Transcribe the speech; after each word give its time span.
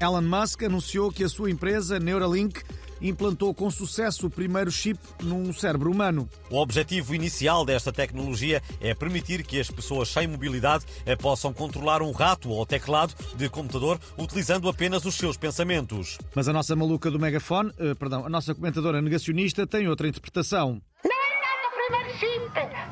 Elon 0.00 0.22
Musk 0.22 0.62
anunciou 0.62 1.12
que 1.12 1.22
a 1.24 1.28
sua 1.28 1.50
empresa, 1.50 1.98
Neuralink, 1.98 2.62
implantou 3.02 3.54
com 3.54 3.70
sucesso 3.70 4.26
o 4.26 4.30
primeiro 4.30 4.70
chip 4.70 4.98
num 5.22 5.52
cérebro 5.52 5.90
humano. 5.90 6.28
O 6.50 6.56
objetivo 6.58 7.14
inicial 7.14 7.64
desta 7.66 7.92
tecnologia 7.92 8.62
é 8.80 8.94
permitir 8.94 9.42
que 9.42 9.60
as 9.60 9.70
pessoas 9.70 10.08
sem 10.08 10.26
mobilidade 10.26 10.86
eh, 11.04 11.16
possam 11.16 11.52
controlar 11.52 12.00
um 12.02 12.12
rato 12.12 12.48
ou 12.48 12.64
teclado 12.64 13.14
de 13.36 13.48
computador 13.48 14.00
utilizando 14.18 14.68
apenas 14.68 15.04
os 15.04 15.14
seus 15.14 15.36
pensamentos. 15.36 16.16
Mas 16.34 16.48
a 16.48 16.52
nossa 16.52 16.74
maluca 16.74 17.10
do 17.10 17.18
megafone, 17.18 17.70
eh, 17.78 17.94
perdão, 17.94 18.24
a 18.24 18.28
nossa 18.28 18.54
comentadora 18.54 19.02
negacionista 19.02 19.66
tem 19.66 19.86
outra 19.86 20.08
interpretação. 20.08 20.80
Não 21.04 21.10
é 21.10 21.40
nada 21.40 21.68
o 21.68 21.72
primeiro 21.76 22.18
chip. 22.18 22.40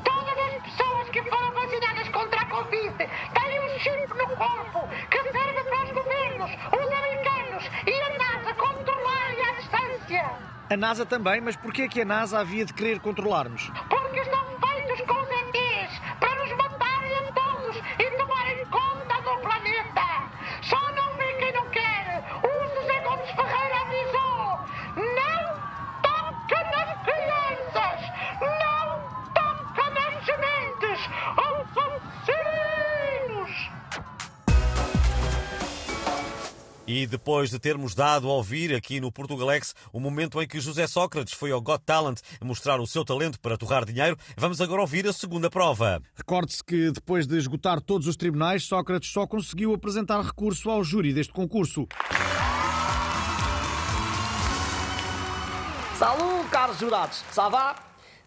Todas 0.03 0.37
as 0.37 0.63
pessoas 0.63 1.09
que 1.09 1.23
foram 1.23 1.51
vacinadas 1.53 2.09
contra 2.09 2.39
a 2.39 2.45
Covid 2.45 2.97
têm 2.97 3.59
um 3.59 3.79
chip 3.79 4.09
no 4.09 4.27
corpo 4.35 4.87
que 5.09 5.21
serve 5.31 5.63
para 5.69 5.85
os 5.85 5.91
governos, 5.91 6.51
os 6.51 6.87
americanos 6.99 7.63
e 7.85 7.93
a 7.93 8.17
NASA 8.17 8.53
controlarem 8.55 9.41
à 9.41 9.51
distância. 9.59 10.58
A 10.69 10.77
NASA 10.77 11.03
também, 11.03 11.41
mas 11.41 11.55
porquê 11.55 11.87
que 11.87 11.99
a 12.01 12.05
NASA 12.05 12.39
havia 12.39 12.63
de 12.63 12.73
querer 12.73 12.99
controlar-nos? 12.99 13.71
Porque 13.89 14.19
estão 14.19 14.39
E 36.91 37.05
depois 37.05 37.51
de 37.51 37.59
termos 37.59 37.93
dado 37.93 38.27
a 38.27 38.33
ouvir 38.33 38.73
aqui 38.73 38.99
no 38.99 39.11
Portugalex 39.11 39.75
o 39.93 39.99
momento 39.99 40.41
em 40.41 40.47
que 40.47 40.59
José 40.59 40.87
Sócrates 40.87 41.35
foi 41.35 41.51
ao 41.51 41.61
Got 41.61 41.83
Talent 41.85 42.19
mostrar 42.41 42.79
o 42.79 42.87
seu 42.87 43.05
talento 43.05 43.39
para 43.39 43.55
torrar 43.55 43.85
dinheiro, 43.85 44.17
vamos 44.35 44.59
agora 44.59 44.81
ouvir 44.81 45.07
a 45.07 45.13
segunda 45.13 45.51
prova. 45.51 46.01
Recorde-se 46.15 46.63
que 46.63 46.89
depois 46.89 47.27
de 47.27 47.37
esgotar 47.37 47.79
todos 47.79 48.07
os 48.07 48.15
tribunais, 48.15 48.63
Sócrates 48.63 49.11
só 49.11 49.27
conseguiu 49.27 49.71
apresentar 49.71 50.19
recurso 50.19 50.67
ao 50.67 50.83
júri 50.83 51.13
deste 51.13 51.31
concurso. 51.31 51.87
Salut, 55.99 56.49
caros 56.49 56.79
jurados! 56.79 57.23
Ça 57.31 57.49
va? 57.49 57.75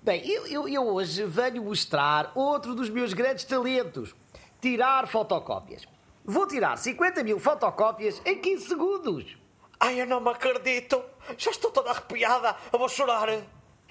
Bem, 0.01 0.25
eu, 0.25 0.47
eu, 0.47 0.69
eu 0.69 0.87
hoje 0.87 1.25
venho 1.25 1.65
mostrar 1.65 2.31
outro 2.37 2.77
dos 2.77 2.89
meus 2.89 3.13
grandes 3.13 3.45
talentos: 3.45 4.15
tirar 4.61 5.09
fotocópias. 5.09 5.83
Vou 6.25 6.47
tirar 6.47 6.77
50 6.77 7.25
mil 7.25 7.39
fotocópias 7.41 8.23
em 8.25 8.41
15 8.41 8.69
segundos. 8.69 9.37
Ai, 9.79 10.01
eu 10.01 10.07
não 10.07 10.21
me 10.21 10.31
acredito. 10.31 11.03
Já 11.37 11.51
estou 11.51 11.71
toda 11.71 11.91
arrepiada. 11.91 12.55
Eu 12.73 12.79
vou 12.79 12.89
chorar. 12.89 13.29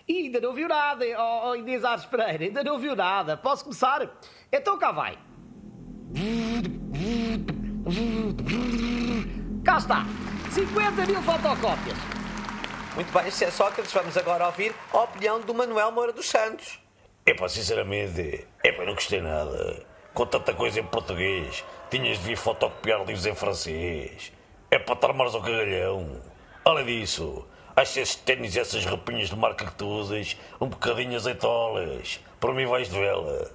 E 0.08 0.24
ainda 0.24 0.40
não 0.40 0.54
viu 0.54 0.68
nada, 0.68 1.06
oh, 1.18 1.50
oh 1.50 1.56
Inês 1.56 1.84
Ares 1.86 2.06
Pereira, 2.06 2.44
ainda 2.44 2.64
não 2.64 2.80
viu 2.80 2.96
nada. 2.96 3.38
Posso 3.38 3.64
começar? 3.64 4.10
Então 4.52 4.78
cá 4.78 4.92
vai. 4.92 5.18
Cá 9.64 9.78
está, 9.78 10.06
50 10.52 11.06
mil 11.06 11.22
fotocópias. 11.22 11.98
Muito 12.96 13.14
bem, 13.14 13.32
Sr. 13.32 13.52
Sócrates, 13.52 13.94
vamos 13.94 14.18
agora 14.18 14.46
ouvir 14.48 14.76
a 14.92 15.02
opinião 15.02 15.40
do 15.40 15.54
Manuel 15.54 15.92
Moura 15.92 16.12
dos 16.12 16.28
Santos. 16.30 16.80
Epá, 17.26 17.48
sinceramente, 17.48 18.46
epá, 18.64 18.84
não 18.84 18.96
gostei 18.96 19.22
nada. 19.22 19.86
Com 20.14 20.26
tanta 20.26 20.54
coisa 20.54 20.82
em 20.82 20.84
português, 20.84 21.64
tinhas 21.90 22.18
de 22.18 22.26
vir 22.26 22.38
fotocopiar 22.38 23.00
livros 23.00 23.26
em 23.26 23.34
francês. 23.34 24.34
É 24.70 24.78
para 24.78 24.96
te 24.98 25.06
armares 25.06 25.34
ao 25.34 25.42
cagalhão. 25.42 26.22
Além 26.66 26.86
disso, 26.86 27.46
acho 27.74 27.98
esses 27.98 28.16
ténis 28.16 28.56
e 28.56 28.60
essas 28.60 28.86
roupinhas 28.86 29.30
de 29.30 29.38
marca 29.38 29.66
que 29.66 29.74
tu 29.74 29.88
usas 29.88 30.38
um 30.60 30.68
bocadinho 30.68 31.16
azeitolas. 31.16 32.20
Para 32.42 32.54
mim 32.54 32.66
vais 32.66 32.90
de 32.90 33.00
vela. 33.00 33.50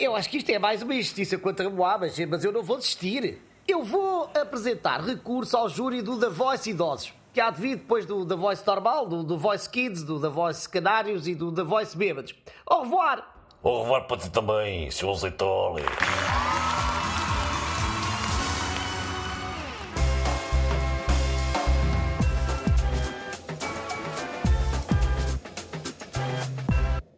Eu 0.00 0.16
acho 0.16 0.30
que 0.30 0.38
isto 0.38 0.48
é 0.48 0.58
mais 0.58 0.80
uma 0.80 0.94
injustiça 0.94 1.36
contra 1.36 1.68
Moabas, 1.68 2.18
mas 2.26 2.42
eu 2.42 2.52
não 2.52 2.62
vou 2.62 2.78
desistir. 2.78 3.42
Eu 3.68 3.82
vou 3.84 4.30
apresentar 4.34 5.00
recurso 5.02 5.56
ao 5.58 5.68
júri 5.68 6.00
do 6.00 6.18
The 6.18 6.30
Voice 6.30 6.70
Idosos, 6.70 7.12
que 7.34 7.40
há 7.40 7.50
de 7.50 7.60
vir 7.60 7.76
depois 7.76 8.06
do 8.06 8.26
The 8.26 8.34
Voice 8.34 8.66
normal, 8.66 9.06
do 9.06 9.24
The 9.26 9.36
Voice 9.36 9.68
Kids, 9.68 10.02
do 10.04 10.18
The 10.18 10.28
Voice 10.28 10.66
Canários 10.66 11.28
e 11.28 11.34
do 11.34 11.52
The 11.52 11.62
Voice 11.62 11.94
Bêbados. 11.94 12.34
Au 12.66 12.80
revoir! 12.80 13.41
Au 13.64 13.82
revoir 13.82 14.06
para 14.08 14.16
ti 14.16 14.28
também, 14.28 14.90
seu 14.90 15.12
azeitola. 15.12 15.80